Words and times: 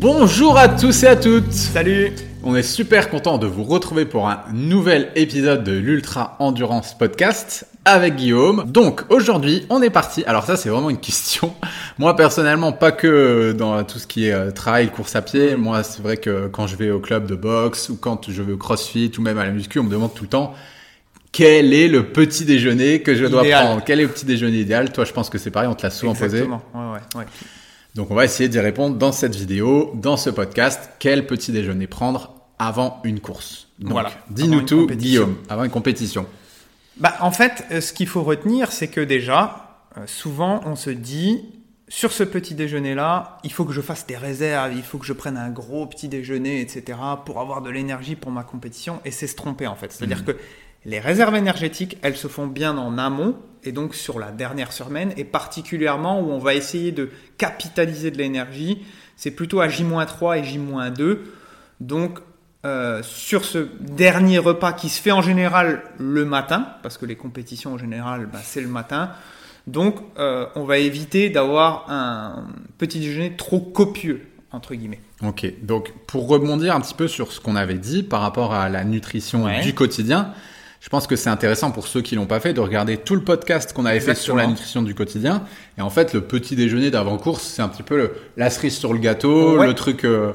Bonjour 0.00 0.56
à 0.56 0.66
tous 0.66 1.02
et 1.02 1.08
à 1.08 1.14
toutes 1.14 1.52
Salut 1.52 2.10
On 2.42 2.56
est 2.56 2.62
super 2.62 3.10
content 3.10 3.36
de 3.36 3.46
vous 3.46 3.64
retrouver 3.64 4.06
pour 4.06 4.30
un 4.30 4.40
nouvel 4.50 5.10
épisode 5.14 5.62
de 5.62 5.72
l'Ultra 5.72 6.36
Endurance 6.38 6.96
Podcast 6.96 7.66
avec 7.84 8.16
Guillaume. 8.16 8.64
Donc 8.66 9.02
aujourd'hui 9.10 9.66
on 9.68 9.82
est 9.82 9.90
parti. 9.90 10.24
Alors 10.24 10.44
ça 10.46 10.56
c'est 10.56 10.70
vraiment 10.70 10.88
une 10.88 11.00
question. 11.00 11.52
Moi 11.98 12.16
personnellement 12.16 12.72
pas 12.72 12.92
que 12.92 13.52
dans 13.52 13.84
tout 13.84 13.98
ce 13.98 14.06
qui 14.06 14.28
est 14.28 14.32
euh, 14.32 14.50
travail, 14.52 14.88
course 14.88 15.14
à 15.16 15.20
pied. 15.20 15.54
Moi 15.56 15.82
c'est 15.82 16.00
vrai 16.00 16.16
que 16.16 16.48
quand 16.48 16.66
je 16.66 16.76
vais 16.76 16.88
au 16.90 17.00
club 17.00 17.26
de 17.26 17.34
boxe 17.34 17.90
ou 17.90 17.96
quand 17.96 18.30
je 18.30 18.40
vais 18.42 18.54
au 18.54 18.56
crossfit 18.56 19.12
ou 19.18 19.20
même 19.20 19.36
à 19.36 19.44
la 19.44 19.50
muscu 19.50 19.80
on 19.80 19.84
me 19.84 19.90
demande 19.90 20.14
tout 20.14 20.24
le 20.24 20.30
temps 20.30 20.54
quel 21.30 21.74
est 21.74 21.88
le 21.88 22.06
petit 22.06 22.46
déjeuner 22.46 23.02
que 23.02 23.14
je 23.14 23.26
dois 23.26 23.42
Idéal. 23.42 23.66
prendre? 23.66 23.82
Quel 23.84 24.00
est 24.00 24.04
le 24.04 24.08
petit 24.08 24.24
déjeuner 24.24 24.60
idéal? 24.60 24.92
Toi 24.92 25.04
je 25.04 25.12
pense 25.12 25.28
que 25.28 25.36
c'est 25.36 25.50
pareil, 25.50 25.68
on 25.68 25.74
te 25.74 25.82
l'a 25.82 25.90
souvent 25.90 26.14
posé. 26.14 26.38
Exactement. 26.38 26.62
Ouais, 26.74 26.94
ouais, 26.94 27.20
ouais. 27.20 27.26
Donc 27.94 28.10
on 28.10 28.14
va 28.14 28.24
essayer 28.24 28.48
d'y 28.48 28.60
répondre 28.60 28.96
dans 28.96 29.12
cette 29.12 29.34
vidéo, 29.34 29.92
dans 29.94 30.16
ce 30.16 30.30
podcast. 30.30 30.90
Quel 30.98 31.26
petit 31.26 31.52
déjeuner 31.52 31.86
prendre 31.86 32.34
avant 32.58 33.00
une 33.04 33.20
course? 33.20 33.68
Donc, 33.78 33.92
Voilà, 33.92 34.12
Dis-nous 34.30 34.62
tout. 34.62 34.86
Guillaume, 34.86 35.36
avant 35.48 35.64
une 35.64 35.70
compétition. 35.70 36.26
Bah, 36.98 37.14
en 37.20 37.30
fait, 37.30 37.64
euh, 37.70 37.80
ce 37.80 37.92
qu'il 37.92 38.06
faut 38.06 38.22
retenir, 38.22 38.72
c'est 38.72 38.88
que 38.88 39.00
déjà, 39.00 39.84
euh, 39.96 40.02
souvent, 40.06 40.60
on 40.66 40.76
se 40.76 40.90
dit, 40.90 41.46
sur 41.88 42.12
ce 42.12 42.22
petit 42.22 42.54
déjeuner-là, 42.54 43.38
il 43.42 43.52
faut 43.52 43.64
que 43.64 43.72
je 43.72 43.80
fasse 43.80 44.06
des 44.06 44.16
réserves, 44.16 44.74
il 44.76 44.82
faut 44.82 44.98
que 44.98 45.06
je 45.06 45.14
prenne 45.14 45.38
un 45.38 45.48
gros 45.48 45.86
petit 45.86 46.08
déjeuner, 46.08 46.60
etc., 46.60 46.98
pour 47.24 47.40
avoir 47.40 47.62
de 47.62 47.70
l'énergie 47.70 48.16
pour 48.16 48.30
ma 48.30 48.44
compétition. 48.44 49.00
Et 49.06 49.10
c'est 49.10 49.26
se 49.26 49.34
tromper, 49.34 49.66
en 49.66 49.76
fait. 49.76 49.90
C'est-à-dire 49.92 50.24
que 50.24 50.36
les 50.84 51.00
réserves 51.00 51.34
énergétiques, 51.34 51.96
elles 52.02 52.16
se 52.16 52.28
font 52.28 52.46
bien 52.46 52.76
en 52.76 52.98
amont, 52.98 53.36
et 53.64 53.72
donc 53.72 53.94
sur 53.94 54.18
la 54.18 54.30
dernière 54.30 54.72
semaine, 54.72 55.12
et 55.16 55.24
particulièrement 55.24 56.20
où 56.20 56.30
on 56.30 56.38
va 56.38 56.54
essayer 56.54 56.92
de 56.92 57.10
capitaliser 57.38 58.10
de 58.10 58.18
l'énergie, 58.18 58.82
c'est 59.16 59.30
plutôt 59.30 59.60
à 59.60 59.68
J-3 59.68 60.38
et 60.38 60.44
J-2. 60.44 61.18
Donc, 61.80 62.18
euh, 62.66 63.02
sur 63.02 63.44
ce 63.44 63.68
dernier 63.80 64.38
repas 64.38 64.72
qui 64.72 64.88
se 64.88 65.00
fait 65.00 65.12
en 65.12 65.22
général 65.22 65.82
le 65.98 66.24
matin, 66.24 66.68
parce 66.82 66.98
que 66.98 67.06
les 67.06 67.16
compétitions 67.16 67.74
en 67.74 67.78
général, 67.78 68.26
bah, 68.32 68.38
c'est 68.42 68.60
le 68.60 68.68
matin. 68.68 69.10
Donc, 69.66 69.96
euh, 70.18 70.46
on 70.56 70.64
va 70.64 70.78
éviter 70.78 71.30
d'avoir 71.30 71.86
un 71.90 72.48
petit 72.78 72.98
déjeuner 72.98 73.36
trop 73.36 73.60
copieux, 73.60 74.26
entre 74.52 74.74
guillemets. 74.74 75.00
Ok, 75.22 75.46
donc 75.62 75.92
pour 76.06 76.28
rebondir 76.28 76.74
un 76.74 76.80
petit 76.80 76.94
peu 76.94 77.08
sur 77.08 77.30
ce 77.32 77.40
qu'on 77.40 77.56
avait 77.56 77.74
dit 77.78 78.02
par 78.02 78.22
rapport 78.22 78.54
à 78.54 78.68
la 78.70 78.84
nutrition 78.84 79.44
Ouais. 79.44 79.60
du 79.60 79.74
quotidien, 79.74 80.32
je 80.80 80.88
pense 80.88 81.06
que 81.06 81.14
c'est 81.16 81.28
intéressant 81.30 81.70
pour 81.70 81.86
ceux 81.86 82.00
qui 82.00 82.14
l'ont 82.14 82.26
pas 82.26 82.40
fait 82.40 82.52
de 82.54 82.60
regarder 82.60 82.96
tout 82.96 83.14
le 83.14 83.22
podcast 83.22 83.72
qu'on 83.74 83.84
avait 83.84 84.00
fait 84.00 84.14
sur 84.14 84.34
la 84.34 84.46
nutrition 84.46 84.82
du 84.82 84.94
quotidien. 84.94 85.44
Et 85.78 85.82
en 85.82 85.90
fait, 85.90 86.14
le 86.14 86.22
petit 86.22 86.56
déjeuner 86.56 86.90
d'avant-course, 86.90 87.42
c'est 87.42 87.60
un 87.62 87.68
petit 87.68 87.82
peu 87.82 87.96
le, 87.96 88.12
la 88.36 88.48
cerise 88.50 88.76
sur 88.76 88.92
le 88.92 88.98
gâteau, 88.98 89.58
Ouais. 89.58 89.66
le 89.66 89.74
truc... 89.74 90.04
euh, 90.04 90.32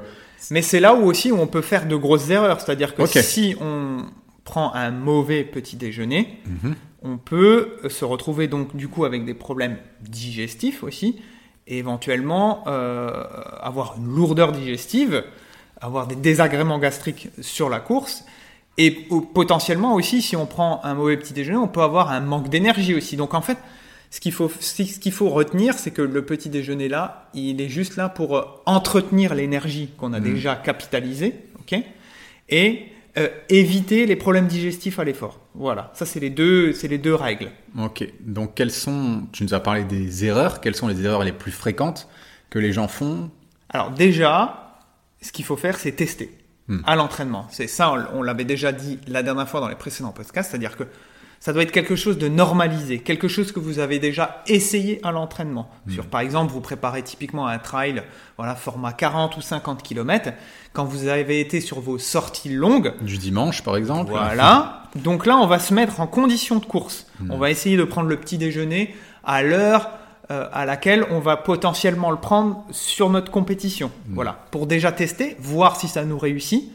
Mais 0.52 0.62
c'est 0.62 0.80
là 0.80 0.94
où 0.94 1.06
aussi 1.06 1.32
où 1.32 1.40
on 1.40 1.48
peut 1.48 1.62
faire 1.64 1.88
de 1.88 1.96
grosses 1.96 2.30
erreurs. 2.30 2.62
C'est-à-dire 2.62 2.94
que 2.96 3.06
si 3.08 3.56
on 3.60 4.06
prend 4.44 4.72
un 4.76 4.92
mauvais 4.92 5.44
petit 5.44 5.76
déjeuner, 5.78 6.40
Mhm. 6.46 6.76
on 7.02 7.18
peut 7.18 7.78
se 7.90 8.06
retrouver 8.06 8.48
donc 8.48 8.76
du 8.76 8.88
coup 8.88 9.04
avec 9.06 9.26
des 9.26 9.34
problèmes 9.34 9.78
digestifs 10.02 10.84
aussi, 10.84 11.20
et 11.68 11.80
éventuellement 11.80 12.64
euh, 12.68 13.10
avoir 13.60 13.96
une 13.98 14.06
lourdeur 14.16 14.52
digestive, 14.52 15.24
avoir 15.82 16.06
des 16.06 16.16
désagréments 16.16 16.78
gastriques 16.78 17.30
sur 17.42 17.70
la 17.70 17.80
course, 17.80 18.24
et 18.78 18.92
potentiellement 19.34 19.96
aussi 19.96 20.22
si 20.22 20.36
on 20.36 20.46
prend 20.46 20.82
un 20.84 20.94
mauvais 20.94 21.18
petit 21.18 21.34
déjeuner, 21.34 21.58
on 21.58 21.68
peut 21.68 21.82
avoir 21.82 22.12
un 22.12 22.20
manque 22.20 22.50
d'énergie 22.50 22.94
aussi. 22.94 23.16
Donc 23.16 23.34
en 23.34 23.42
fait, 23.42 23.58
ce 24.10 24.20
qu'il 24.20 24.32
faut, 24.32 24.52
ce 24.60 24.82
qu'il 24.82 25.12
faut 25.12 25.30
retenir, 25.30 25.76
c'est 25.76 25.92
que 25.92 26.02
le 26.02 26.26
petit 26.26 26.50
déjeuner 26.50 26.88
là, 26.88 27.30
il 27.34 27.62
est 27.62 27.70
juste 27.70 27.96
là 27.96 28.10
pour 28.10 28.38
euh, 28.38 28.44
entretenir 28.66 29.36
l'énergie 29.36 29.90
qu'on 29.98 30.14
a 30.14 30.20
déjà 30.20 30.56
capitalisée, 30.56 31.36
ok, 31.60 31.80
et 32.50 32.84
euh, 33.18 33.30
éviter 33.50 34.06
les 34.06 34.16
problèmes 34.16 34.48
digestifs 34.48 35.00
à 35.00 35.04
l'effort. 35.04 35.40
Voilà, 35.54 35.92
ça 35.96 36.06
c'est 36.06 36.20
les 36.20 36.30
deux, 36.30 36.74
c'est 36.74 36.88
les 36.88 36.98
deux 36.98 37.16
règles. 37.16 37.50
Ok, 37.80 38.08
donc 38.22 38.56
quelles 38.56 38.72
sont, 38.72 39.24
tu 39.32 39.44
nous 39.44 39.54
as 39.54 39.60
parlé 39.60 39.84
des 39.84 40.26
erreurs, 40.26 40.62
quelles 40.62 40.76
sont 40.76 40.88
les 40.88 41.04
erreurs 41.04 41.24
les 41.24 41.32
plus 41.32 41.52
fréquentes 41.52 42.08
que 42.50 42.60
les 42.60 42.74
gens 42.74 42.88
font? 42.88 43.30
Alors 43.70 43.92
déjà, 43.92 44.80
ce 45.22 45.32
qu'il 45.32 45.46
faut 45.46 45.58
faire, 45.58 45.78
c'est 45.78 45.94
tester 45.94 46.30
Hmm. 46.68 46.80
à 46.86 46.96
l'entraînement. 46.96 47.48
C'est 47.52 47.68
ça, 47.68 47.92
on, 47.92 48.20
on 48.20 48.24
l'avait 48.24 48.44
déjà 48.44 48.72
dit 48.72 49.00
la 49.08 49.22
dernière 49.22 49.48
fois 49.48 49.60
dans 49.60 49.68
les 49.68 49.76
précédents 49.76 50.12
podcasts, 50.12 50.50
c'est-à-dire 50.50 50.76
que 50.76 50.86
ça 51.40 51.54
doit 51.54 51.62
être 51.62 51.72
quelque 51.72 51.96
chose 51.96 52.18
de 52.18 52.28
normalisé, 52.28 52.98
quelque 52.98 53.28
chose 53.28 53.52
que 53.52 53.60
vous 53.60 53.78
avez 53.78 54.00
déjà 54.00 54.42
essayé 54.48 55.00
à 55.04 55.12
l'entraînement. 55.12 55.70
Sur, 55.88 56.08
par 56.08 56.22
exemple, 56.22 56.52
vous 56.52 56.60
préparez 56.60 57.04
typiquement 57.04 57.46
un 57.46 57.60
trail, 57.60 58.02
voilà, 58.38 58.56
format 58.56 58.94
40 58.94 59.38
ou 59.38 59.42
50 59.42 59.84
km. 59.84 60.32
Quand 60.74 60.86
vous 60.86 61.08
avez 61.08 61.40
été 61.40 61.62
sur 61.62 61.82
vos 61.82 62.00
sorties 62.00 62.50
longues, 62.50 62.94
Du 63.02 63.20
dimanche, 63.20 63.62
par 63.64 63.78
exemple 63.78 64.10
voilà. 64.10 64.84
Donc 64.96 65.28
là, 65.28 65.38
on 65.38 65.46
va 65.46 65.60
se 65.60 65.72
mettre 65.72 66.00
en 66.00 66.08
condition 66.08 66.58
de 66.58 66.66
course. 66.66 67.06
Hmm. 67.20 67.30
On 67.30 67.38
va 67.38 67.52
essayer 67.52 67.78
de 67.78 67.84
prendre 67.84 68.10
le 68.10 68.18
petit 68.18 68.40
déjeuner 68.40 68.96
à 69.24 69.44
l'heure 69.44 69.92
euh, 70.32 70.48
à 70.52 70.66
laquelle 70.66 71.06
on 71.12 71.20
va 71.20 71.38
potentiellement 71.38 72.12
le 72.12 72.18
prendre 72.18 72.66
sur 72.72 73.10
notre 73.10 73.32
compétition. 73.32 73.92
Hmm. 74.08 74.16
Voilà. 74.16 74.40
Pour 74.52 74.66
déjà 74.68 74.92
tester, 74.92 75.36
voir 75.40 75.76
si 75.80 75.88
ça 75.88 76.04
nous 76.06 76.18
réussit 76.18 76.72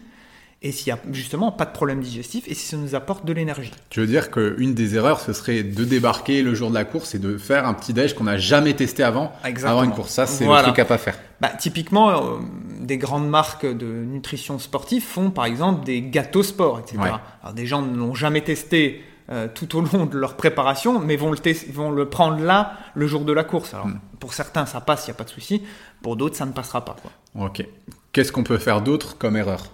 et 0.63 0.73
s'il 0.73 0.89
y 0.89 0.91
a 0.91 0.99
justement 1.11 1.51
pas 1.53 1.65
de 1.65 1.73
problème 1.73 2.01
digestif 2.01 2.45
et 2.47 2.53
si 2.55 2.67
ça 2.67 2.77
nous 2.77 2.95
apporte 2.95 3.25
de 3.25 3.33
l'énergie. 3.33 3.71
Tu 3.89 4.01
veux 4.01 4.07
dire 4.07 4.31
qu'une 4.31 4.75
des 4.75 4.95
erreurs, 4.95 5.21
ce 5.21 5.33
serait 5.33 5.63
de 5.63 5.85
débarquer 5.85 6.43
le 6.43 6.55
jour 6.55 6.69
de 6.69 6.75
la 6.75 6.85
course 6.85 7.15
et 7.15 7.19
de 7.19 7.39
faire 7.39 7.67
un 7.67 7.73
petit 7.73 7.95
déj 7.95 8.15
qu'on 8.15 8.25
n'a 8.25 8.37
jamais 8.37 8.75
testé 8.75 9.03
avant, 9.03 9.33
Exactement. 9.45 9.79
avant 9.81 9.89
une 9.89 9.95
course. 9.97 10.11
Ça, 10.11 10.27
c'est 10.27 10.45
Voilà. 10.45 10.61
le 10.61 10.67
truc 10.69 10.79
à 10.81 10.85
pas 10.85 10.99
faire. 10.99 11.19
Bah, 11.41 11.49
typiquement, 11.59 12.11
euh, 12.11 12.39
des 12.81 12.99
grandes 12.99 13.29
marques 13.29 13.65
de 13.65 13.87
nutrition 13.87 14.59
sportive 14.59 15.03
font 15.03 15.31
par 15.31 15.47
exemple 15.47 15.85
des 15.87 16.03
gâteaux 16.03 16.43
sport, 16.43 16.79
etc. 16.79 16.99
Ouais. 16.99 17.09
Alors 17.43 17.55
des 17.55 17.65
gens 17.67 17.81
ne 17.81 17.97
l'ont 17.97 18.15
jamais 18.15 18.43
testé 18.43 19.03
euh, 19.31 19.49
tout 19.53 19.77
au 19.77 19.81
long 19.81 20.07
de 20.07 20.19
leur 20.19 20.37
préparation, 20.37 20.99
mais 20.99 21.17
vont 21.17 21.31
le, 21.31 21.39
vont 21.73 21.91
le 21.91 22.09
prendre 22.09 22.43
là 22.43 22.73
le 22.95 23.07
jour 23.07 23.25
de 23.25 23.33
la 23.33 23.45
course. 23.45 23.75
Alors 23.75 23.87
Hmm. 23.87 23.99
pour 24.19 24.35
certains 24.35 24.67
ça 24.67 24.81
passe, 24.81 25.07
il 25.07 25.11
n'y 25.11 25.15
a 25.15 25.19
pas 25.19 25.25
de 25.25 25.31
souci. 25.31 25.63
Pour 26.03 26.17
d'autres 26.17 26.37
ça 26.37 26.47
ne 26.47 26.53
passera 26.53 26.85
pas. 26.85 26.97
Quoi. 27.01 27.47
Ok. 27.47 27.65
Qu'est-ce 28.13 28.33
qu'on 28.33 28.43
peut 28.45 28.59
faire 28.59 28.83
d'autre 28.83 29.17
comme 29.19 29.37
erreur? 29.37 29.67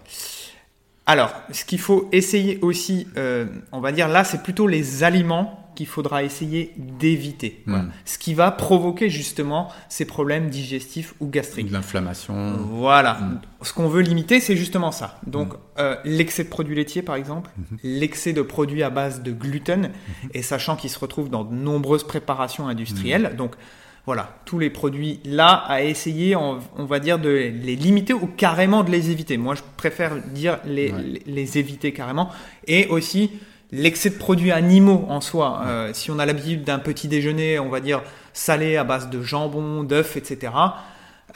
Alors 1.07 1.33
ce 1.53 1.65
qu'il 1.65 1.79
faut 1.81 2.09
essayer 2.13 2.59
aussi, 2.63 3.07
euh, 3.17 3.47
on 3.73 3.81
va 3.81 3.93
dire 3.93 4.09
là, 4.09 4.25
c'est 4.25 4.43
plutôt 4.43 4.67
les 4.67 5.05
aliments 5.05 5.66
qu'il 5.77 5.87
faudra 5.87 6.25
essayer 6.25 6.73
d'éviter. 6.77 7.63
Voilà. 7.67 7.85
Ce 8.05 8.19
qui 8.19 8.35
va 8.35 8.51
provoquer 8.51 9.09
justement 9.09 9.69
ces 9.89 10.05
problèmes 10.05 10.51
digestifs 10.51 11.15
ou 11.21 11.29
gastriques. 11.29 11.71
L'inflammation 11.71 12.57
Voilà. 12.71 13.19
Ce 13.63 13.73
qu'on 13.73 13.89
veut 13.89 14.03
limiter, 14.03 14.41
c'est 14.41 14.57
justement 14.57 14.91
ça. 14.91 15.21
Donc, 15.27 15.55
euh, 15.79 15.95
l'excès 16.05 16.43
de 16.43 16.49
produits 16.49 16.75
laitiers, 16.75 17.03
par 17.03 17.15
exemple, 17.15 17.51
l'excès 17.85 18.33
de 18.33 18.43
produits 18.43 18.83
à 18.83 18.91
base 18.91 19.23
de 19.23 19.31
gluten, 19.31 19.91
et 20.35 20.43
sachant 20.43 20.75
qu'ils 20.75 20.91
se 20.91 20.99
retrouvent 20.99 21.31
dans 21.31 21.45
de 21.45 21.55
nombreuses 21.55 22.05
préparations 22.05 22.67
industrielles. 22.67 23.35
Donc, 23.39 23.55
voilà, 24.07 24.39
tous 24.45 24.61
les 24.61 24.71
produits 24.71 25.19
là 25.25 25.49
à 25.67 25.83
essayer, 25.83 26.37
on, 26.37 26.61
on 26.77 26.85
va 26.85 27.01
dire, 27.01 27.19
de 27.19 27.29
les 27.29 27.75
limiter 27.75 28.13
ou 28.15 28.27
carrément 28.29 28.85
de 28.85 28.91
les 28.93 29.11
éviter. 29.11 29.37
Moi, 29.37 29.57
je 29.57 29.63
préfère 29.77 30.15
dire 30.23 30.59
les, 30.65 30.93
Ouais. 30.93 31.03
les, 31.03 31.23
les 31.33 31.59
éviter 31.59 31.93
carrément. 31.93 32.31
Et 32.69 32.87
aussi, 32.87 33.33
l'excès 33.73 34.11
de 34.11 34.15
produits 34.17 34.53
animaux 34.53 35.07
en 35.09 35.21
soi. 35.21 35.63
Euh, 35.67 35.91
si 35.93 36.11
on 36.11 36.19
a 36.19 36.27
l'habitude 36.27 36.65
d'un 36.65 36.79
petit 36.79 37.09
déjeuner, 37.09 37.59
on 37.59 37.69
va 37.69 37.81
dire, 37.81 38.03
salé 38.33 38.77
à 38.77 38.85
base 38.85 39.11
de 39.11 39.21
jambon, 39.23 39.83
d'œufs, 39.83 40.17
etc., 40.17 40.53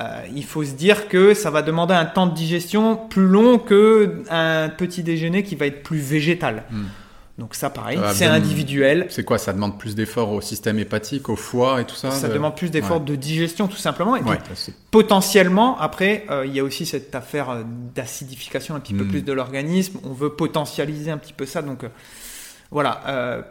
euh, 0.00 0.22
il 0.34 0.44
faut 0.44 0.64
se 0.64 0.72
dire 0.72 1.08
que 1.08 1.34
ça 1.34 1.50
va 1.50 1.62
demander 1.62 1.94
un 1.94 2.06
temps 2.06 2.26
de 2.26 2.34
digestion 2.34 2.96
plus 2.96 3.26
long 3.26 3.58
que 3.58 4.22
un 4.30 4.68
petit 4.70 5.02
déjeuner 5.02 5.42
qui 5.42 5.56
va 5.56 5.66
être 5.66 5.82
plus 5.82 5.98
végétal. 5.98 6.64
Hmm. 6.70 6.84
Donc 7.38 7.54
ça, 7.54 7.70
pareil, 7.70 7.98
c'est 8.12 8.26
individuel. 8.26 9.06
C'est 9.08 9.24
quoi 9.24 9.38
Ça 9.38 9.54
demande 9.54 9.78
plus 9.78 9.94
d'efforts 9.94 10.30
au 10.32 10.42
système 10.42 10.78
hépatique, 10.78 11.30
au 11.30 11.36
foie 11.36 11.80
et 11.80 11.86
tout 11.86 11.94
ça 11.94 12.10
Ça 12.10 12.28
de- 12.28 12.34
demande 12.34 12.54
plus 12.54 12.70
d'efforts 12.70 12.98
Ouais. 12.98 13.04
de 13.06 13.14
digestion, 13.14 13.66
tout 13.66 13.78
simplement. 13.78 14.14
Et 14.14 14.22
Ouais, 14.22 14.36
potentiellement, 14.90 15.78
après, 15.80 16.26
euh, 16.30 16.44
il 16.46 16.54
y 16.54 16.60
a 16.60 16.64
aussi 16.64 16.84
cette 16.84 17.14
affaire 17.14 17.64
d'acidification 17.94 18.74
un 18.74 18.80
petit 18.80 18.92
peu 18.94 19.04
Mm. 19.04 19.08
plus 19.08 19.22
de 19.22 19.32
l'organisme. 19.32 19.98
On 20.04 20.12
veut 20.12 20.30
potentialiser 20.30 21.10
un 21.10 21.16
petit 21.18 21.32
peu 21.32 21.46
ça. 21.46 21.62
Donc, 21.62 21.84
euh, 21.84 21.88
voilà. 22.70 23.00
euh, 23.08 23.42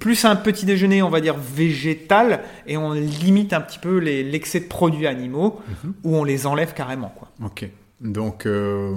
plus 0.00 0.24
un 0.24 0.36
petit 0.36 0.64
déjeuner, 0.64 1.02
on 1.02 1.10
va 1.10 1.20
dire 1.20 1.36
végétal, 1.36 2.40
et 2.66 2.76
on 2.78 2.92
limite 2.92 3.52
un 3.52 3.60
petit 3.60 3.78
peu 3.78 3.98
les- 3.98 4.22
l'excès 4.22 4.60
de 4.60 4.64
produits 4.64 5.06
animaux, 5.06 5.60
Mhm. 5.84 5.92
ou 6.02 6.16
on 6.16 6.24
les 6.24 6.46
enlève 6.46 6.72
carrément. 6.72 7.12
Quoi. 7.16 7.28
Ok. 7.44 7.68
Donc, 8.00 8.46
euh, 8.46 8.94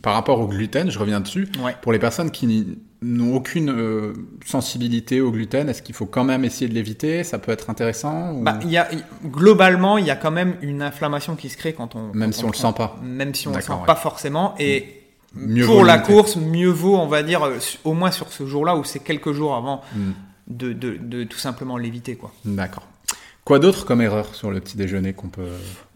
par 0.00 0.14
rapport 0.14 0.40
au 0.40 0.46
gluten, 0.48 0.90
je 0.90 0.98
reviens 0.98 1.20
dessus. 1.20 1.48
Ouais. 1.64 1.74
Pour 1.82 1.92
les 1.92 1.98
personnes 1.98 2.30
qui 2.30 2.66
n'ont 3.02 3.34
aucune 3.36 3.70
euh, 3.70 4.12
sensibilité 4.46 5.20
au 5.20 5.30
gluten, 5.32 5.68
est-ce 5.68 5.82
qu'il 5.82 5.94
faut 5.94 6.06
quand 6.06 6.24
même 6.24 6.44
essayer 6.44 6.68
de 6.68 6.74
l'éviter? 6.74 7.24
Ça 7.24 7.38
peut 7.38 7.52
être 7.52 7.70
intéressant 7.70 8.32
ou- 8.32 8.42
Bah, 8.42 8.58
y 8.64 8.76
a, 8.76 8.88
globalement, 9.24 9.98
il 9.98 10.06
y 10.06 10.10
a 10.10 10.16
quand 10.16 10.30
même 10.32 10.54
une 10.62 10.82
inflammation 10.82 11.36
qui 11.36 11.48
se 11.48 11.56
crée 11.56 11.72
quand 11.72 11.94
on. 11.96 12.12
Même 12.14 12.30
quand 12.30 12.36
si 12.36 12.44
on 12.44 12.48
le 12.48 12.52
prend- 12.52 12.68
sent 12.70 12.76
pas. 12.76 12.96
Même 13.02 13.34
si 13.34 13.48
on 13.48 13.54
le 13.54 13.60
sent 13.60 13.72
ouais. 13.72 13.86
pas 13.86 13.96
forcément. 13.96 14.54
Et 14.58 15.01
Mieux 15.34 15.64
pour 15.66 15.84
la 15.84 15.98
course, 15.98 16.36
mieux 16.36 16.68
vaut, 16.70 16.96
on 16.96 17.06
va 17.06 17.22
dire, 17.22 17.42
euh, 17.44 17.58
au 17.84 17.94
moins 17.94 18.10
sur 18.10 18.32
ce 18.32 18.46
jour-là 18.46 18.76
ou 18.76 18.84
c'est 18.84 18.98
quelques 19.00 19.32
jours 19.32 19.54
avant 19.54 19.82
Hmm. 19.94 20.12
de, 20.48 20.72
de, 20.72 20.96
de 21.00 21.24
tout 21.24 21.38
simplement 21.38 21.76
l'éviter. 21.78 22.16
quoi. 22.16 22.32
D'accord. 22.44 22.86
Quoi 23.44 23.58
d'autre 23.58 23.84
comme 23.84 24.00
erreur 24.00 24.34
sur 24.36 24.52
le 24.52 24.60
petit 24.60 24.76
déjeuner 24.76 25.14
qu'on 25.14 25.28
peut 25.28 25.48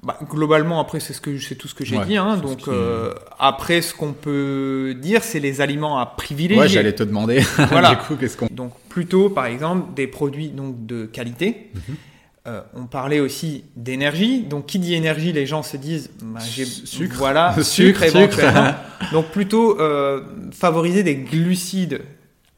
bah, 0.02 0.18
globalement, 0.28 0.80
après, 0.80 0.98
c'est 1.00 1.12
ce 1.12 1.20
que 1.20 1.38
c'est 1.38 1.54
tout 1.54 1.68
ce 1.68 1.74
que 1.74 1.84
j'ai 1.84 1.96
Ouais, 1.98 2.04
dit. 2.06 2.16
Hein, 2.16 2.36
donc 2.38 2.58
qui- 2.58 2.70
euh, 2.70 3.12
après, 3.38 3.82
ce 3.82 3.94
qu'on 3.94 4.12
peut 4.12 4.94
dire, 5.00 5.22
c'est 5.22 5.38
les 5.40 5.60
aliments 5.60 5.98
à 5.98 6.06
privilégier. 6.06 6.60
Ouais, 6.62 6.68
j'allais 6.68 6.92
te 6.94 7.02
demander. 7.04 7.40
Voilà. 7.70 7.90
du 7.90 7.96
coup, 7.98 8.16
qu'est-ce 8.16 8.36
qu'on 8.36 8.48
Donc 8.50 8.72
plutôt, 8.88 9.28
par 9.30 9.46
exemple, 9.46 9.94
des 9.94 10.06
produits 10.08 10.48
donc 10.48 10.86
de 10.86 11.06
qualité. 11.06 11.70
Mhm. 11.74 11.96
Euh, 12.46 12.60
on 12.74 12.86
parlait 12.86 13.18
aussi 13.20 13.64
d'énergie. 13.74 14.42
Donc 14.42 14.66
qui 14.66 14.78
dit 14.78 14.94
énergie, 14.94 15.32
les 15.32 15.46
gens 15.46 15.62
se 15.62 15.76
disent, 15.76 16.10
bah, 16.22 16.38
j'ai 16.40 16.64
Sucre. 16.64 17.16
voilà, 17.18 17.54
Sucre, 17.62 17.64
sucre, 17.64 18.02
éventuellement. 18.04 18.74
donc 19.12 19.26
plutôt 19.30 19.80
euh, 19.80 20.22
favoriser 20.52 21.02
des 21.02 21.16
glucides 21.16 22.02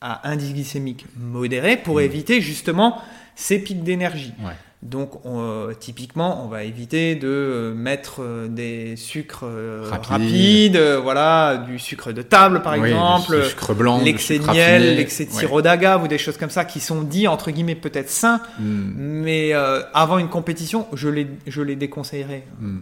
à 0.01 0.29
indice 0.29 0.53
glycémique 0.53 1.07
modéré 1.19 1.77
pour 1.77 1.97
Mhm. 1.97 2.03
éviter 2.05 2.41
justement 2.41 2.99
ces 3.35 3.59
pics 3.59 3.83
d'énergie. 3.83 4.33
Ouais. 4.45 4.53
Donc, 4.81 5.25
on, 5.27 5.41
euh, 5.41 5.73
typiquement, 5.75 6.45
on 6.45 6.47
va 6.49 6.63
éviter 6.63 7.17
de 7.17 7.27
euh, 7.27 7.75
mettre 7.75 8.23
euh, 8.23 8.47
des 8.47 8.95
sucres 8.95 9.45
Rapide. 9.91 10.07
rapides, 10.09 10.77
voilà, 11.03 11.57
du 11.57 11.81
sucre 11.81 12.13
de 12.13 12.23
table 12.23 12.63
par 12.63 12.75
Oui, 12.79 12.91
exemple, 12.91 13.41
du 13.43 13.49
sucre 13.49 13.75
blanc, 13.75 14.01
l'excès 14.05 14.39
de 14.39 14.47
miel, 14.47 14.97
l'excès 14.97 15.25
de 15.25 15.31
Ouais. 15.33 15.39
sirop 15.41 15.63
d'agave 15.63 16.05
ou 16.05 16.07
des 16.09 16.17
choses 16.19 16.37
comme 16.37 16.51
ça 16.51 16.65
qui 16.65 16.79
sont 16.79 17.03
dits 17.03 17.27
entre 17.27 17.51
guillemets 17.51 17.75
peut-être 17.75 18.09
sains, 18.09 18.41
Hmm, 18.61 18.93
mais 18.97 19.53
euh, 19.53 19.83
avant 19.95 20.19
une 20.19 20.29
compétition, 20.29 20.87
je 20.93 21.09
les, 21.09 21.27
je 21.49 21.61
les 21.61 21.75
déconseillerais 21.75 22.45
hmm. 22.61 22.79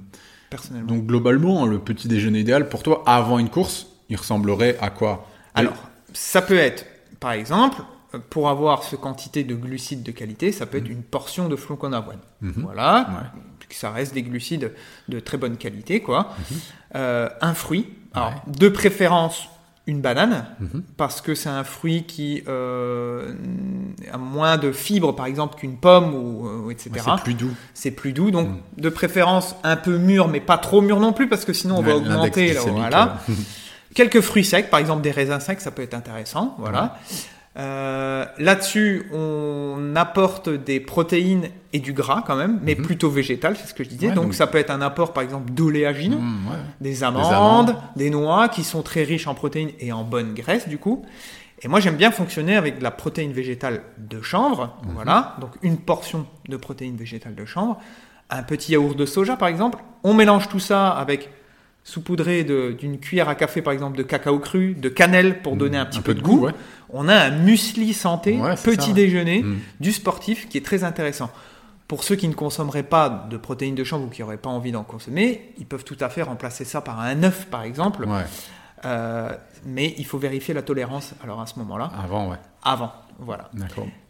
personnellement. 0.51 0.89
Donc 0.93 1.07
globalement, 1.07 1.65
le 1.65 1.79
petit 1.79 2.09
déjeuner 2.09 2.41
idéal 2.41 2.69
pour 2.69 2.83
toi 2.83 3.05
avant 3.07 3.39
une 3.39 3.49
course, 3.49 3.87
il 4.11 4.17
ressemblerait 4.17 4.77
à 4.83 4.91
quoi? 4.91 5.27
Alors, 5.55 5.73
ça 6.13 6.43
peut 6.43 6.59
être, 6.59 6.85
par 7.21 7.33
exemple, 7.33 7.79
pour 8.31 8.49
avoir 8.49 8.83
ce 8.85 8.97
quantité 8.97 9.45
de 9.45 9.55
glucides 9.55 10.03
de 10.03 10.13
qualité, 10.13 10.53
ça 10.53 10.67
peut 10.67 10.79
être 10.79 10.89
une 10.89 11.03
portion 11.03 11.49
de 11.49 11.57
flocons 11.57 11.91
d'avoine. 11.91 12.19
Mhm. 12.41 12.53
Voilà, 12.65 13.07
Ouais. 13.11 13.67
ça 13.71 13.91
reste 13.91 14.15
des 14.15 14.23
glucides 14.23 14.73
de 15.09 15.21
très 15.21 15.37
bonne 15.39 15.57
qualité, 15.57 16.01
quoi. 16.01 16.31
Euh, 16.95 17.29
un 17.41 17.55
fruit, 17.55 17.89
alors 18.15 18.31
Ouais. 18.31 18.35
de 18.59 18.69
préférence 18.69 19.49
une 19.89 20.01
banane, 20.01 20.47
Mhm. 20.59 20.83
parce 20.97 21.21
que 21.21 21.37
c'est 21.37 21.49
un 21.49 21.63
fruit 21.63 22.03
qui 22.05 22.43
euh, 22.49 23.33
a 24.13 24.19
moins 24.19 24.57
de 24.57 24.73
fibres, 24.73 25.15
par 25.15 25.27
exemple, 25.27 25.57
qu'une 25.57 25.77
pomme 25.77 26.13
ou 26.13 26.49
euh, 26.49 26.71
etc. 26.71 26.91
Ouais, 26.95 27.01
c'est 27.17 27.23
plus 27.23 27.35
doux. 27.35 27.55
C'est 27.73 27.91
plus 27.93 28.13
doux, 28.13 28.31
donc 28.33 28.49
de 28.79 28.89
préférence 28.89 29.55
un 29.63 29.77
peu 29.77 29.97
mûr, 29.99 30.27
mais 30.27 30.41
pas 30.41 30.59
trop 30.59 30.81
mûr 30.81 30.99
non 30.99 31.13
plus, 31.13 31.29
parce 31.29 31.45
que 31.45 31.53
sinon 31.53 31.77
on 31.79 31.83
va 31.83 31.97
augmenter. 31.97 32.53
là, 32.55 32.61
voilà. 32.67 33.19
Quelques 33.95 34.21
fruits 34.21 34.45
secs, 34.45 34.69
par 34.71 34.81
exemple 34.81 35.03
des 35.03 35.11
raisins 35.13 35.39
secs, 35.41 35.61
ça 35.61 35.71
peut 35.71 35.83
être 35.83 35.95
intéressant. 35.95 36.55
Voilà. 36.59 36.99
Euh, 37.57 38.25
Là-dessus, 38.39 39.07
on 39.15 39.95
apporte 39.97 40.49
des 40.51 40.79
protéines 40.81 41.49
et 41.73 41.79
du 41.79 41.93
gras 41.95 42.23
quand 42.27 42.37
même, 42.37 42.61
mais 42.63 42.75
Mhm. 42.75 42.85
plutôt 42.85 43.09
végétal, 43.11 43.57
c'est 43.57 43.67
ce 43.67 43.75
que 43.75 43.83
je 43.85 43.89
disais. 43.89 44.09
Ouais, 44.09 44.15
donc, 44.15 44.25
donc- 44.27 44.35
ça 44.35 44.47
peut 44.47 44.59
être 44.59 44.71
un 44.71 44.83
apport, 44.83 45.13
par 45.13 45.23
exemple, 45.23 45.51
d'oléagineux, 45.53 46.17
hmm, 46.19 46.47
ouais. 46.49 46.57
des 46.81 47.03
amandes, 47.03 47.33
amandes. 47.33 47.77
des 47.97 48.11
noix, 48.11 48.49
qui 48.49 48.63
sont 48.63 48.83
très 48.83 49.05
riches 49.05 49.27
en 49.27 49.35
protéines 49.35 49.71
et 49.81 49.93
en 49.93 50.05
bonne 50.05 50.35
graisse 50.35 50.69
du 50.69 50.77
coup. 50.79 51.05
Et 51.63 51.69
moi, 51.69 51.81
j'aime 51.81 51.97
bien 51.97 52.11
fonctionner 52.11 52.57
avec 52.57 52.79
de 52.79 52.83
la 52.83 52.91
protéine 52.91 53.33
végétale 53.33 53.81
de 53.97 54.21
chanvre. 54.21 54.77
Mhm. 54.85 54.91
Voilà, 54.95 55.37
donc 55.41 55.51
une 55.63 55.79
portion 55.79 56.27
de 56.49 56.57
protéine 56.59 56.97
végétale 56.97 57.35
de 57.35 57.45
chanvre, 57.47 57.79
un 58.29 58.43
petit 58.43 58.73
yaourt 58.73 58.95
de 58.97 59.07
soja 59.07 59.37
par 59.37 59.49
exemple. 59.49 59.79
On 60.05 60.13
mélange 60.13 60.49
tout 60.49 60.61
ça 60.61 60.89
avec 60.91 61.31
saupoudré 61.89 62.43
d'une 62.43 62.99
cuillère 62.99 63.29
à 63.29 63.37
café 63.37 63.63
par 63.63 63.73
exemple 63.73 63.97
de 63.97 64.03
cacao 64.03 64.41
cru, 64.41 64.75
de 64.75 64.89
cannelle 64.89 65.41
pour 65.41 65.55
donner 65.57 65.79
un 65.79 65.87
petit 65.87 66.01
peu, 66.01 66.15
de 66.15 66.21
goût. 66.21 66.41
ouais. 66.47 66.53
On 66.91 67.09
a 67.09 67.15
un 67.15 67.31
muesli 67.31 67.95
santé, 67.95 68.37
Ouais, 68.37 68.55
petit 68.57 68.89
ça, 68.89 68.93
déjeuner 68.93 69.43
Hmm. 69.43 69.59
du 69.81 69.93
sportif 69.93 70.49
qui 70.49 70.59
est 70.59 70.65
très 70.65 70.83
intéressant. 70.83 71.31
Pour 71.87 72.03
ceux 72.03 72.17
qui 72.17 72.27
ne 72.27 72.35
consommeraient 72.35 72.83
pas 72.83 73.29
de 73.31 73.37
protéines 73.37 73.77
de 73.77 73.85
chanvre 73.85 74.07
ou 74.07 74.09
qui 74.09 74.21
n'auraient 74.23 74.37
pas 74.37 74.51
envie 74.51 74.73
d'en 74.73 74.83
consommer, 74.83 75.53
ils 75.59 75.67
peuvent 75.67 75.85
tout 75.85 75.97
à 76.01 76.09
fait 76.09 76.23
remplacer 76.23 76.65
ça 76.65 76.81
par 76.81 76.99
un 77.01 77.23
œuf 77.23 77.47
par 77.47 77.63
exemple. 77.63 78.05
Euh, 78.85 79.31
mais 79.65 79.95
il 79.97 80.05
faut 80.05 80.19
vérifier 80.19 80.55
la 80.55 80.63
tolérance 80.63 81.15
alors 81.23 81.41
à 81.41 81.47
ce 81.47 81.57
moment-là, 81.61 81.91
Avant, 82.03 82.29
ouais. 82.31 82.37
avant. 82.65 82.93
Voilà. 83.21 83.49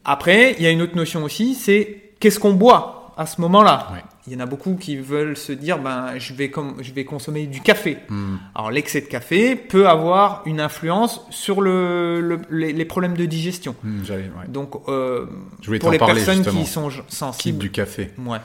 Après, 0.05 0.55
il 0.59 0.65
y 0.65 0.67
a 0.67 0.71
une 0.71 0.81
autre 0.83 0.97
notion 0.97 1.23
aussi, 1.25 1.55
c'est 1.55 2.13
qu'est-ce 2.21 2.41
qu'on 2.41 2.55
boit? 2.55 3.06
À 3.17 3.27
ce 3.27 3.41
moment-là 3.41 3.89
Ouais. 3.93 4.03
Il 4.29 4.33
y 4.33 4.37
en 4.37 4.41
a 4.41 4.47
beaucoup 4.47 4.75
qui 4.75 4.97
veulent 4.97 5.37
se 5.37 5.53
dire, 5.53 5.79
ben, 5.79 6.19
je 6.19 6.35
vais, 6.35 6.51
com- 6.51 6.75
je 6.81 6.93
vais 6.93 7.05
consommer 7.05 7.47
du 7.47 7.61
café. 7.61 7.99
Hmm. 8.09 8.37
Alors 8.57 8.73
l'excès 8.73 9.01
de 9.01 9.07
café 9.07 9.55
peut 9.55 9.89
avoir 9.89 10.43
une 10.47 10.61
influence 10.61 11.21
sur 11.31 11.61
le, 11.61 12.21
le- 12.21 12.41
les, 12.51 12.73
les 12.73 12.85
problèmes 12.85 13.17
de 13.17 13.25
digestion. 13.25 13.77
Hmm, 13.85 14.01
ouais. 14.11 14.49
Donc 14.49 14.75
euh, 14.89 15.27
Je 15.63 15.77
pour 15.77 15.93
les 15.93 15.99
parler, 15.99 16.15
personnes 16.15 16.43
justement. 16.43 16.61
qui 16.63 16.67
sont 16.69 16.89
Type 16.91 17.05
sensibles, 17.09 17.59
du 17.59 17.71
café. 17.71 18.11
ouais. 18.19 18.39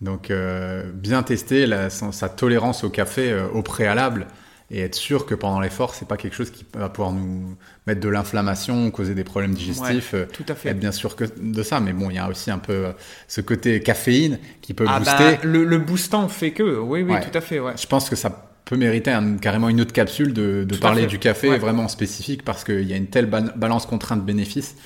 Donc 0.00 0.30
euh, 0.30 0.90
bien 0.94 1.22
tester 1.22 1.66
la- 1.66 1.90
sa 1.90 2.28
tolérance 2.30 2.82
au 2.84 2.88
café 2.88 3.30
euh, 3.30 3.46
au 3.52 3.62
préalable 3.62 4.26
et 4.70 4.80
être 4.82 4.94
sûr 4.94 5.26
que 5.26 5.34
pendant 5.34 5.58
l'effort, 5.60 5.94
c'est 5.94 6.06
pas 6.06 6.16
quelque 6.16 6.34
chose 6.36 6.50
qui 6.50 6.64
va 6.74 6.88
pouvoir 6.88 7.12
nous 7.12 7.56
mettre 7.86 8.00
de 8.00 8.08
l'inflammation, 8.08 8.90
causer 8.90 9.14
des 9.14 9.24
problèmes 9.24 9.52
digestifs. 9.54 10.14
euh, 10.14 10.26
tout 10.32 10.44
à 10.48 10.54
fait. 10.54 10.68
être 10.70 10.78
bien 10.78 10.92
sûr 10.92 11.16
que 11.16 11.24
de 11.40 11.62
ça, 11.62 11.80
mais 11.80 11.92
bon, 11.92 12.08
il 12.10 12.16
y 12.16 12.18
a 12.18 12.28
aussi 12.28 12.50
un 12.50 12.58
peu 12.58 12.72
euh, 12.86 12.92
ce 13.26 13.40
côté 13.40 13.80
caféine 13.80 14.38
qui 14.60 14.72
peut 14.74 14.84
Ah 14.88 14.98
booster. 15.00 15.16
ben, 15.18 15.38
le, 15.42 15.64
le 15.64 15.78
boostant 15.78 16.28
fait 16.28 16.52
que, 16.52 16.62
oui, 16.78 17.02
oui, 17.02 17.12
Ouais. 17.14 17.20
tout 17.20 17.36
à 17.36 17.40
fait, 17.40 17.58
ouais. 17.58 17.72
Je 17.76 17.86
pense 17.86 18.08
que 18.08 18.14
ça 18.16 18.46
peut 18.64 18.76
mériter 18.76 19.10
un- 19.10 19.38
carrément 19.38 19.68
une 19.68 19.80
autre 19.80 19.92
capsule 19.92 20.32
de, 20.32 20.64
parler 20.80 21.06
du 21.06 21.18
café 21.18 21.58
vraiment 21.58 21.88
spécifique 21.88 22.44
parce 22.44 22.62
qu'il 22.62 22.82
y 22.88 22.92
a 22.92 22.96
une 22.96 23.08
telle 23.08 23.26
ba- 23.26 23.40
balance 23.56 23.86
contrainte-bénéfice 23.86 24.76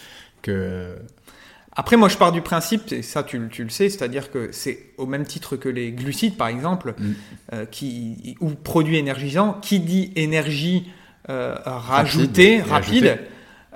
que 0.41 0.95
Après, 1.77 1.97
moi, 1.97 2.09
je 2.09 2.17
pars 2.17 2.31
du 2.33 2.41
principe, 2.41 2.93
et 2.93 3.03
ça, 3.03 3.23
tu, 3.25 3.39
le- 3.39 3.49
tu 3.49 3.65
le 3.65 3.71
sais, 3.71 3.89
c'est-à-dire 3.89 4.31
que 4.31 4.51
c'est 4.53 4.79
au 4.97 5.07
même 5.07 5.25
titre 5.25 5.57
que 5.57 5.69
les 5.69 5.91
glucides, 5.93 6.37
par 6.37 6.49
exemple, 6.49 6.95
Mm. 6.99 7.13
euh, 7.53 7.65
qui, 7.67 8.37
ou 8.41 8.51
produits 8.51 8.97
énergisants, 8.97 9.59
qui 9.61 9.81
dit 9.81 10.13
énergie 10.17 10.91
euh, 11.31 11.57
rajoutée, 11.65 12.61
Rapide 12.63 13.19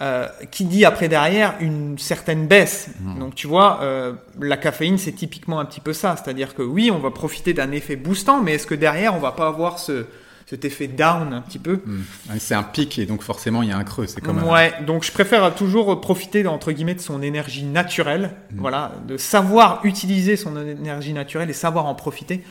euh, 0.01 0.29
qui 0.53 0.65
dit 0.65 0.85
après 0.85 1.09
derrière 1.09 1.57
une 1.61 1.99
certaine 1.99 2.47
baisse. 2.47 2.91
Mm. 3.01 3.19
Donc, 3.19 3.35
tu 3.35 3.49
vois, 3.49 3.81
euh, 3.83 4.13
la 4.41 4.57
caféine, 4.57 4.97
c'est 4.97 5.11
typiquement 5.11 5.59
un 5.59 5.65
petit 5.65 5.81
peu 5.81 5.93
ça. 5.93 6.15
C'est-à-dire 6.17 6.55
que 6.55 6.63
oui, 6.63 6.91
on 6.93 6.99
va 7.01 7.11
profiter 7.11 7.53
d'un 7.53 7.73
effet 7.73 7.97
boostant, 7.97 8.41
mais 8.43 8.53
est-ce 8.55 8.67
que 8.69 8.77
derrière, 8.77 9.17
on 9.17 9.19
va 9.19 9.33
pas 9.33 9.49
avoir 9.49 9.81
ce, 9.81 10.07
cet 10.49 10.65
effet 10.65 10.87
down 10.87 11.33
un 11.35 11.43
petit 11.43 11.59
peu 11.59 11.81
hmm, 11.85 12.03
c'est 12.39 12.55
un 12.55 12.63
pic 12.63 12.99
et 12.99 13.05
donc 13.07 13.23
forcément 13.23 13.63
il 13.63 13.69
y 13.69 13.73
a 13.73 13.77
un 13.77 13.85
creux. 13.85 14.07
C'est 14.07 14.23
comme 14.23 14.39
un- 14.39 14.51
Ouais, 14.53 14.73
donc 14.87 15.05
je 15.05 15.13
préfère 15.13 15.55
toujours 15.55 16.01
profiter 16.01 16.47
entre 16.47 16.73
guillemets 16.73 16.95
de 16.95 17.01
son 17.01 17.21
énergie 17.23 17.65
naturelle, 17.65 18.31
Mm. 18.53 18.61
voilà, 18.61 18.93
de 19.07 19.17
savoir 19.19 19.81
utiliser 19.85 20.37
son 20.37 20.57
énergie 20.67 21.13
naturelle 21.13 21.51
et 21.51 21.55
savoir 21.55 21.85
en 21.87 21.95
profiter 21.95 22.43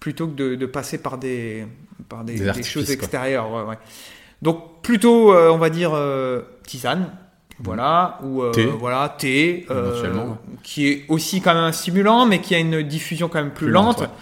plutôt 0.00 0.26
que 0.28 0.34
de, 0.34 0.54
de 0.54 0.66
passer 0.66 0.98
par 0.98 1.16
des 1.18 1.66
par 2.10 2.24
des, 2.24 2.34
Des 2.34 2.40
des 2.40 2.48
artifices, 2.48 2.72
choses 2.72 2.90
extérieures. 2.90 3.50
ouais, 3.50 3.62
ouais. 3.62 3.78
Donc 4.42 4.82
plutôt, 4.82 5.32
euh, 5.32 5.50
on 5.50 5.56
va 5.56 5.70
dire 5.70 5.92
euh, 5.94 6.42
tisane, 6.66 7.10
voilà, 7.58 8.18
ou 8.22 8.42
euh, 8.42 8.50
Mm. 8.50 8.52
Thé. 8.52 8.66
voilà 8.66 9.14
thé, 9.18 9.66
euh, 9.70 10.12
qui 10.62 10.88
est 10.88 11.04
aussi 11.08 11.40
quand 11.40 11.54
même 11.54 11.64
un 11.64 11.72
stimulant, 11.72 12.26
mais 12.26 12.40
qui 12.42 12.54
a 12.54 12.58
une 12.58 12.82
diffusion 12.82 13.28
quand 13.28 13.38
même 13.38 13.50
plus, 13.50 13.66
Plus 13.66 13.72
lente, 13.72 14.00
lente. 14.00 14.00
ouais. 14.00 14.14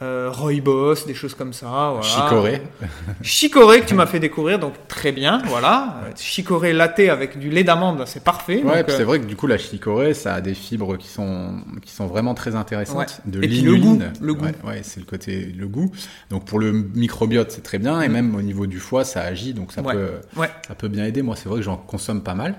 Euh, 0.00 0.30
rooibos, 0.30 1.06
des 1.08 1.14
choses 1.14 1.34
comme 1.34 1.52
ça. 1.52 1.66
Voilà. 1.66 2.02
Chicorée. 2.02 2.62
Chicorée 3.22 3.80
que 3.80 3.86
tu 3.86 3.94
m'as 3.94 4.06
fait 4.06 4.20
découvrir, 4.20 4.60
donc 4.60 4.74
très 4.86 5.10
bien, 5.10 5.42
voilà. 5.46 5.96
Euh, 6.04 6.10
Chicorée 6.16 6.72
latte 6.72 7.00
avec 7.00 7.36
du 7.38 7.50
lait 7.50 7.64
d'amande, 7.64 8.04
c'est 8.06 8.22
parfait. 8.22 8.62
Ouais, 8.62 8.78
euh, 8.78 8.84
c'est 8.86 9.02
vrai 9.02 9.18
que 9.18 9.24
du 9.24 9.34
coup 9.34 9.48
la 9.48 9.58
chicorée, 9.58 10.14
ça 10.14 10.34
a 10.34 10.40
des 10.40 10.54
fibres 10.54 10.96
qui 10.96 11.08
sont 11.08 11.54
qui 11.84 11.92
sont 11.92 12.06
vraiment 12.06 12.34
très 12.34 12.54
intéressantes. 12.54 12.96
Ouais. 13.26 13.32
De 13.32 13.42
Et 13.42 13.48
puis 13.48 13.60
le 13.62 13.74
goût, 13.74 13.98
le 14.20 14.34
goût. 14.34 14.44
Ouais, 14.44 14.54
ouais, 14.64 14.80
c'est 14.84 15.00
le 15.00 15.06
côté 15.06 15.52
le 15.56 15.66
goût. 15.66 15.90
Donc 16.30 16.44
pour 16.44 16.60
le 16.60 16.70
microbiote, 16.72 17.50
c'est 17.50 17.62
très 17.64 17.78
bien 17.78 18.00
et 18.00 18.08
Mm. 18.08 18.12
même 18.12 18.34
au 18.36 18.42
niveau 18.42 18.66
du 18.68 18.78
foie, 18.78 19.04
ça 19.04 19.22
agit, 19.22 19.52
donc 19.52 19.72
ça 19.72 19.82
Ouais. 19.82 19.94
peut 19.94 20.10
Ouais. 20.36 20.50
ça 20.68 20.74
peut 20.76 20.88
bien 20.88 21.04
aider. 21.06 21.22
Moi, 21.22 21.34
c'est 21.34 21.48
vrai 21.48 21.58
que 21.58 21.64
j'en 21.64 21.76
consomme 21.76 22.22
pas 22.22 22.34
mal. 22.34 22.54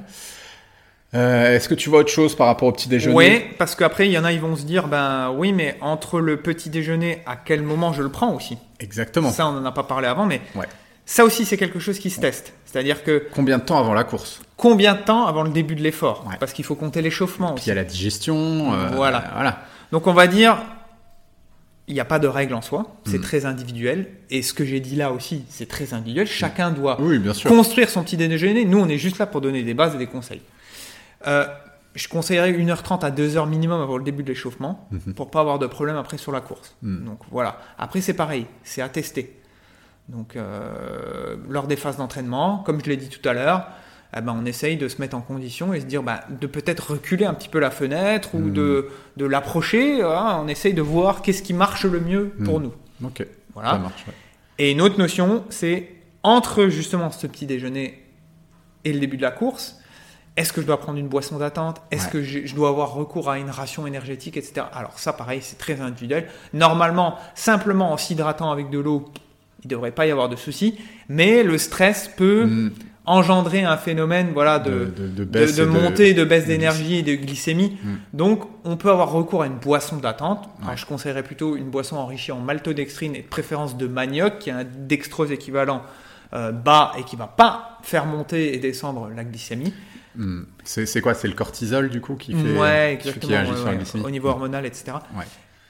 Euh, 1.15 1.55
Est-ce 1.55 1.67
que 1.67 1.73
tu 1.73 1.89
vois 1.89 1.99
autre 1.99 2.11
chose 2.11 2.35
par 2.35 2.45
rapport 2.47 2.67
au 2.67 2.71
petit 2.71 2.87
déjeuner 2.87 3.15
Ouais, 3.15 3.49
parce 3.57 3.73
qu'après, 3.75 4.07
il 4.07 4.11
y 4.11 4.17
en 4.19 4.23
a, 4.25 4.31
ils 4.31 4.39
vont 4.39 4.55
se 4.55 4.63
dire, 4.63 4.87
ben 4.87 5.31
oui, 5.35 5.53
mais 5.53 5.75
entre 5.81 6.19
le 6.19 6.37
petit 6.37 6.69
déjeuner, 6.69 7.21
à 7.25 7.35
quel 7.35 7.63
moment 7.63 7.93
je 7.93 8.03
le 8.03 8.09
prends 8.09 8.33
aussi? 8.35 8.57
Exactement. 8.79 9.31
Ça, 9.31 9.47
on 9.47 9.53
n'en 9.53 9.65
a 9.65 9.71
pas 9.71 9.83
parlé 9.83 10.07
avant, 10.07 10.25
mais 10.27 10.39
Ouais. 10.55 10.67
ça 11.07 11.25
aussi, 11.25 11.45
c'est 11.45 11.57
quelque 11.57 11.79
chose 11.79 11.97
qui 11.97 12.11
se 12.11 12.19
teste. 12.21 12.53
C'est-à-dire 12.65 13.03
que 13.03 13.27
Combien 13.33 13.57
de 13.57 13.63
temps 13.63 13.79
avant 13.79 13.95
la 13.95 14.03
course? 14.03 14.39
combien 14.55 14.93
de 14.93 14.99
temps 14.99 15.25
avant 15.25 15.41
le 15.41 15.49
début 15.49 15.73
de 15.73 15.81
l'effort? 15.81 16.25
Ouais. 16.29 16.35
Parce 16.39 16.53
qu'il 16.53 16.63
faut 16.65 16.75
compter 16.75 17.01
l'échauffement 17.01 17.53
Puis 17.53 17.55
il 17.55 17.59
aussi. 17.61 17.69
y 17.69 17.71
a 17.71 17.75
la 17.75 17.83
digestion. 17.85 18.73
euh, 18.73 18.89
Voilà. 18.93 19.31
Voilà. 19.33 19.63
Donc 19.91 20.05
on 20.05 20.13
va 20.13 20.27
dire, 20.27 20.57
il 21.87 21.95
n'y 21.95 21.99
a 21.99 22.05
pas 22.05 22.19
de 22.19 22.27
règle 22.27 22.53
en 22.53 22.61
soi, 22.61 22.85
c'est 23.05 23.17
Mm. 23.17 23.21
très 23.21 23.45
individuel. 23.47 24.07
Et 24.29 24.43
ce 24.43 24.53
que 24.53 24.63
j'ai 24.63 24.79
dit 24.79 24.95
là 24.95 25.11
aussi, 25.11 25.43
c'est 25.49 25.67
très 25.67 25.95
individuel. 25.95 26.27
Chacun 26.27 26.69
doit 26.69 26.97
Oui, 27.01 27.17
bien 27.17 27.33
sûr. 27.33 27.49
construire 27.49 27.89
son 27.89 28.03
petit 28.03 28.15
déjeuner. 28.17 28.63
Nous, 28.65 28.77
on 28.77 28.87
est 28.87 28.99
juste 28.99 29.17
là 29.17 29.25
pour 29.25 29.41
donner 29.41 29.63
des 29.63 29.73
bases 29.73 29.95
et 29.95 29.97
des 29.97 30.05
conseils. 30.05 30.41
Euh, 31.27 31.45
je 31.95 32.07
conseillerais 32.07 32.51
1h30 32.53 33.03
à 33.03 33.11
2h 33.11 33.47
minimum 33.49 33.81
avant 33.81 33.97
le 33.97 34.03
début 34.03 34.23
de 34.23 34.29
l'échauffement 34.29 34.87
Mhm. 34.91 35.13
pour 35.15 35.31
pas 35.31 35.41
avoir 35.41 35.59
de 35.59 35.67
problème 35.67 35.97
après 35.97 36.17
sur 36.17 36.31
la 36.31 36.39
course. 36.41 36.75
Mhm. 36.81 37.05
Donc 37.05 37.19
voilà. 37.31 37.59
Après, 37.77 37.99
c'est 38.01 38.13
pareil, 38.13 38.45
c'est 38.63 38.81
à 38.81 38.89
tester. 38.89 39.35
Donc, 40.07 40.35
euh, 40.35 41.35
lors 41.49 41.67
des 41.67 41.75
phases 41.75 41.97
d'entraînement, 41.97 42.59
comme 42.65 42.79
je 42.83 42.89
l'ai 42.89 42.97
dit 42.97 43.09
tout 43.09 43.27
à 43.27 43.33
l'heure, 43.33 43.67
eh 44.17 44.21
ben, 44.21 44.35
on 44.39 44.45
essaye 44.45 44.75
de 44.77 44.87
se 44.87 44.99
mettre 44.99 45.15
en 45.15 45.21
condition 45.21 45.71
et 45.73 45.81
se 45.81 45.85
dire 45.85 46.01
bah, 46.01 46.21
de 46.29 46.47
peut-être 46.47 46.93
reculer 46.93 47.25
un 47.25 47.33
petit 47.35 47.49
peu 47.49 47.59
la 47.59 47.69
fenêtre 47.69 48.33
ou 48.33 48.39
Mm. 48.39 48.53
de, 48.53 48.89
de 49.17 49.25
l'approcher. 49.25 50.01
hein. 50.01 50.39
on 50.43 50.47
essaye 50.47 50.73
de 50.73 50.81
voir 50.81 51.21
qu'est-ce 51.21 51.43
qui 51.43 51.53
marche 51.53 51.85
le 51.85 51.99
mieux 51.99 52.29
pour 52.43 52.59
Mm. 52.59 52.63
nous. 52.63 52.73
Ok, 53.05 53.25
Voilà. 53.53 53.71
ça 53.73 53.77
marche. 53.77 54.05
ouais. 54.07 54.13
Et 54.57 54.71
une 54.71 54.81
autre 54.81 54.97
notion, 54.97 55.43
c'est 55.49 55.89
entre 56.23 56.67
justement 56.67 57.11
ce 57.11 57.27
petit 57.27 57.45
déjeuner 57.45 58.03
et 58.83 58.91
le 58.93 58.99
début 58.99 59.17
de 59.17 59.21
la 59.21 59.31
course, 59.31 59.79
est-ce 60.37 60.53
que 60.53 60.61
je 60.61 60.65
dois 60.67 60.79
prendre 60.79 60.97
une 60.99 61.07
boisson 61.09 61.37
d'attente? 61.37 61.81
Est-ce 61.91 62.05
Ouais. 62.05 62.11
que 62.11 62.23
je, 62.23 62.45
je 62.45 62.55
dois 62.55 62.69
avoir 62.69 62.93
recours 62.93 63.29
à 63.29 63.37
une 63.39 63.49
ration 63.49 63.85
énergétique, 63.87 64.37
etc. 64.37 64.65
Alors 64.73 64.97
ça, 64.99 65.11
pareil, 65.13 65.39
c'est 65.41 65.57
très 65.57 65.81
individuel. 65.81 66.27
Normalement, 66.53 67.15
simplement 67.35 67.91
en 67.91 67.97
s'hydratant 67.97 68.51
avec 68.51 68.69
de 68.69 68.79
l'eau, 68.79 69.11
il 69.63 69.67
ne 69.67 69.71
devrait 69.71 69.91
pas 69.91 70.05
y 70.07 70.11
avoir 70.11 70.29
de 70.29 70.35
souci. 70.37 70.77
Mais 71.09 71.43
le 71.43 71.57
stress 71.57 72.09
peut 72.15 72.45
Mm. 72.45 72.71
engendrer 73.05 73.63
un 73.63 73.75
phénomène 73.75 74.29
voilà, 74.33 74.59
de, 74.59 74.85
de, 74.95 75.07
de, 75.07 75.23
de 75.25 75.51
de, 75.57 75.65
montée, 75.65 76.13
de 76.13 76.23
baisse 76.23 76.45
d'énergie 76.45 76.97
et 76.97 77.01
de 77.01 77.15
glycémie. 77.15 77.77
Mm. 77.83 77.93
Donc, 78.13 78.43
on 78.63 78.77
peut 78.77 78.89
avoir 78.91 79.11
recours 79.11 79.41
à 79.41 79.47
une 79.47 79.57
boisson 79.57 79.97
d'attente. 79.97 80.47
Ouais. 80.61 80.77
Je 80.77 80.85
conseillerais 80.85 81.23
plutôt 81.23 81.55
une 81.57 81.69
boisson 81.71 81.97
enrichie 81.97 82.31
en 82.31 82.39
maltodextrine 82.39 83.15
et 83.15 83.23
de 83.23 83.27
préférence 83.27 83.75
de 83.77 83.87
manioc, 83.87 84.39
qui 84.39 84.51
a 84.51 84.57
un 84.59 84.63
dextrose 84.63 85.31
équivalent 85.31 85.81
euh, 86.33 86.51
bas 86.51 86.91
et 86.99 87.03
qui 87.03 87.15
va 87.15 87.25
pas 87.25 87.79
faire 87.81 88.05
monter 88.05 88.53
et 88.53 88.59
descendre 88.59 89.09
la 89.15 89.23
glycémie. 89.23 89.73
Hmm. 90.15 90.41
C'est 90.63 91.01
quoi 91.01 91.13
C'est 91.13 91.27
le 91.27 91.33
cortisol 91.35 91.89
du 91.89 92.01
coup 92.01 92.15
qui 92.15 92.33
fait 92.33 92.57
ouais, 92.57 92.97
qui, 93.01 93.07
exactement. 93.09 93.27
qui 93.31 93.35
agit 93.35 93.51
ouais, 93.51 93.55
sur 93.57 93.65
la 93.65 93.71
ouais, 93.71 93.77
glycémie 93.77 94.03
au 94.05 94.09
niveau 94.09 94.29
hormonal, 94.29 94.65
etc. 94.65 94.97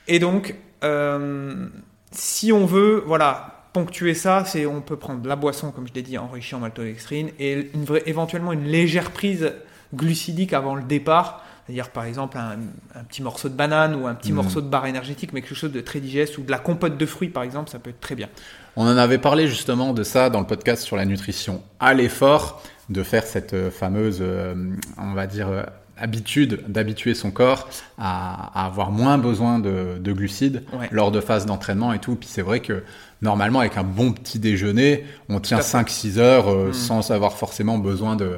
Et 0.08 0.20
donc, 0.20 0.56
euh, 0.84 1.68
si 2.12 2.52
on 2.52 2.66
veut, 2.66 3.04
voilà, 3.06 3.66
ponctuer 3.74 4.14
ça, 4.14 4.46
c'est 4.46 4.66
on 4.66 4.82
peut 4.82 4.96
prendre 4.96 5.28
la 5.28 5.36
boisson, 5.36 5.72
comme 5.72 5.88
je 5.88 5.94
l'ai 5.94 6.02
dit, 6.02 6.18
enrichie 6.18 6.56
en 6.56 6.60
maltodextrine, 6.60 7.30
et 7.38 7.70
une 7.74 7.84
vraie- 7.86 8.04
éventuellement 8.08 8.54
une 8.54 8.64
légère 8.66 9.12
prise 9.12 9.52
glucidique 9.94 10.54
avant 10.54 10.76
le 10.76 10.84
départ. 10.84 11.44
C'est-à-dire, 11.66 11.90
par 11.92 12.06
exemple, 12.06 12.36
un, 12.38 12.58
un 13.00 13.04
petit 13.04 13.22
morceau 13.22 13.48
de 13.48 13.54
banane 13.54 13.94
ou 13.94 14.08
un 14.08 14.16
petit 14.16 14.32
Mhm. 14.32 14.38
morceau 14.38 14.62
de 14.62 14.68
barre 14.68 14.88
énergétique, 14.88 15.34
mais 15.34 15.42
quelque 15.44 15.54
chose 15.56 15.72
de 15.72 15.82
très 15.82 16.00
digeste, 16.00 16.40
ou 16.40 16.42
de 16.42 16.50
la 16.50 16.58
compote 16.58 16.98
de 16.98 17.06
fruits, 17.06 17.30
par 17.30 17.44
exemple, 17.44 17.70
ça 17.70 17.78
peut 17.78 17.92
être 17.92 18.00
très 18.00 18.16
bien. 18.16 18.30
On 18.76 18.88
en 18.88 18.98
avait 18.98 19.20
parlé 19.20 19.48
justement 19.48 19.94
de 19.94 20.02
ça 20.04 20.32
dans 20.32 20.40
le 20.40 20.48
podcast 20.48 20.82
sur 20.82 20.96
la 20.96 21.06
nutrition 21.06 21.62
à 21.80 21.94
l'effort, 21.94 22.64
de 22.90 23.04
faire 23.04 23.24
cette 23.26 23.54
euh, 23.54 23.70
fameuse, 23.72 24.20
euh, 24.22 24.56
on 24.98 25.14
va 25.14 25.28
dire, 25.28 25.48
euh, 25.50 25.64
habitude 25.98 26.64
d'habituer 26.68 27.14
son 27.14 27.30
corps 27.30 27.68
à, 27.98 28.62
à 28.62 28.66
avoir 28.66 28.90
moins 28.92 29.18
besoin 29.18 29.60
de, 29.60 29.98
de 30.00 30.14
glucides 30.14 30.64
Ouais. 30.74 30.88
lors 30.92 31.12
de 31.12 31.20
phases 31.20 31.46
d'entraînement 31.46 31.92
et 31.94 32.00
tout. 32.00 32.16
Puis 32.16 32.30
c'est 32.32 32.42
vrai 32.42 32.62
que 32.62 32.84
normalement 33.22 33.60
avec 33.60 33.76
un 33.78 33.84
bon 33.84 34.14
petit 34.14 34.40
déjeuner, 34.40 35.04
on 35.28 35.40
tient 35.42 35.58
à 35.58 35.62
fait. 35.62 35.78
5-6 35.78 36.18
heures 36.18 36.48
euh, 36.50 36.70
Mm. 36.70 36.74
sans 36.74 37.12
avoir 37.12 37.34
forcément 37.38 37.78
besoin 37.78 38.16
de, 38.16 38.32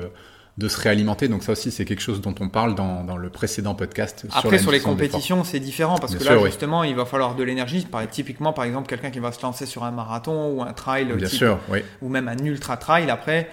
de 0.57 0.67
se 0.67 0.81
réalimenter. 0.81 1.27
Donc 1.27 1.43
ça 1.43 1.51
aussi 1.51 1.69
c'est 1.69 1.85
quelque 1.85 2.01
chose 2.01 2.19
dont 2.19 2.33
on 2.39 2.49
parle 2.49 2.73
dans, 2.73 3.03
dans 3.03 3.15
le 3.17 3.29
précédent 3.29 3.75
podcast. 3.75 4.25
sur 4.27 4.35
Après, 4.37 4.57
sur 4.57 4.71
les 4.71 4.79
compétitions, 4.79 5.43
c'est 5.43 5.59
différent 5.59 5.99
parce 5.99 6.13
Bien 6.13 6.17
que 6.19 6.23
sûr, 6.25 6.33
là, 6.33 6.39
oui. 6.41 6.47
justement, 6.49 6.83
il 6.83 6.95
va 6.95 7.05
falloir 7.05 7.35
de 7.35 7.43
l'énergie. 7.43 7.85
Typiquement, 8.09 8.53
par 8.53 8.65
exemple, 8.65 8.87
quelqu'un 8.89 9.11
qui 9.11 9.19
va 9.19 9.31
se 9.31 9.41
lancer 9.43 9.67
sur 9.67 9.83
un 9.83 9.91
marathon 9.91 10.51
ou 10.55 10.63
un 10.63 10.73
trail 10.73 11.09
type- 11.19 11.27
sûr, 11.27 11.59
oui. 11.69 11.81
ou 12.01 12.09
même 12.09 12.27
un 12.27 12.37
ultra 12.43 12.75
trail 12.77 13.09
après, 13.11 13.49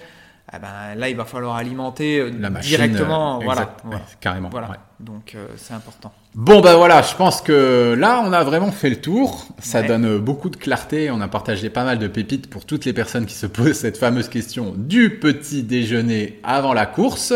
eh 0.55 0.59
ben, 0.59 0.95
là 0.95 1.09
il 1.09 1.15
va 1.15 1.25
falloir 1.25 1.55
alimenter 1.55 2.19
euh, 2.19 2.31
La 2.39 2.49
machine, 2.49 2.69
directement. 2.77 3.39
euh, 3.39 3.43
voilà, 3.43 3.61
exact, 3.61 3.79
voilà. 3.83 3.97
ouais, 3.99 4.03
carrément. 4.19 4.49
Voilà. 4.49 4.69
ouais. 4.69 4.75
Donc 4.99 5.33
euh, 5.35 5.47
c'est 5.57 5.73
important. 5.73 6.11
Bon 6.35 6.59
bah 6.61 6.75
voilà, 6.75 7.01
je 7.01 7.15
pense 7.15 7.41
que 7.41 7.95
là 7.97 8.21
on 8.25 8.33
a 8.33 8.43
vraiment 8.43 8.71
fait 8.71 8.89
le 8.89 8.99
tour. 8.99 9.45
Ça 9.59 9.81
Ouais. 9.81 9.87
donne 9.87 10.05
euh, 10.05 10.19
beaucoup 10.19 10.49
de 10.49 10.55
clarté. 10.57 11.09
On 11.11 11.21
a 11.21 11.27
partagé 11.27 11.69
pas 11.69 11.83
mal 11.83 11.99
de 11.99 12.07
pépites 12.07 12.49
pour 12.49 12.65
toutes 12.65 12.85
les 12.85 12.93
personnes 12.93 13.25
qui 13.25 13.35
se 13.35 13.45
posent 13.45 13.77
cette 13.79 13.97
fameuse 13.97 14.27
question 14.29 14.73
du 14.75 15.19
petit 15.19 15.63
déjeuner 15.63 16.39
avant 16.43 16.73
la 16.73 16.85
course. 16.85 17.33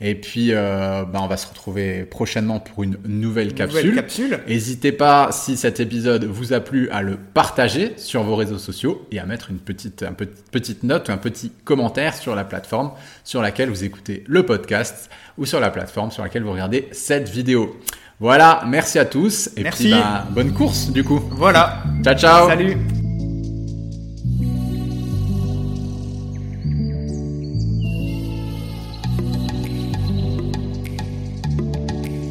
Et 0.00 0.14
puis 0.16 0.48
euh, 0.52 1.04
bah, 1.04 1.20
on 1.22 1.26
va 1.28 1.36
se 1.36 1.46
retrouver 1.46 2.04
prochainement 2.04 2.60
pour 2.60 2.82
une 2.82 2.96
nouvelle 3.06 3.54
capsule. 3.54 3.80
Nouvelle 3.80 3.94
capsule. 3.94 4.40
N'hésitez 4.48 4.92
pas, 4.92 5.30
si 5.32 5.56
cet 5.56 5.80
épisode 5.80 6.24
vous 6.24 6.52
a 6.52 6.60
plu, 6.60 6.88
à 6.90 7.00
le 7.02 7.16
partager 7.16 7.92
sur 7.96 8.22
vos 8.24 8.36
réseaux 8.36 8.58
sociaux 8.58 9.06
et 9.12 9.18
à 9.20 9.26
mettre 9.26 9.50
une 9.50 9.58
petite, 9.58 10.02
un 10.02 10.12
petit- 10.12 10.42
petite 10.50 10.82
note 10.82 11.08
ou 11.08 11.12
un 11.12 11.16
petit 11.16 11.52
commentaire 11.64 12.14
sur 12.14 12.34
la 12.34 12.44
plateforme 12.44 12.90
sur 13.22 13.40
laquelle 13.40 13.68
vous 13.70 13.84
écoutez 13.84 14.24
le 14.26 14.44
podcast 14.44 15.10
ou 15.38 15.46
sur 15.46 15.60
la 15.60 15.70
plateforme 15.70 16.10
sur 16.10 16.22
laquelle 16.22 16.42
vous 16.42 16.52
regardez 16.52 16.88
cette 16.92 17.28
vidéo. 17.28 17.76
Voilà, 18.20 18.62
merci 18.66 18.98
à 18.98 19.04
tous 19.04 19.50
et 19.56 19.62
Merci. 19.64 19.84
puis 19.84 19.92
bah, 19.92 20.26
bonne 20.30 20.52
course 20.52 20.90
du 20.90 21.02
coup. 21.04 21.20
Voilà. 21.32 21.82
Ciao 22.04 22.14
ciao 22.16 22.48
Salut. 22.48 22.93